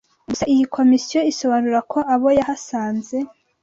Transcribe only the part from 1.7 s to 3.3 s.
ko abo yahasanze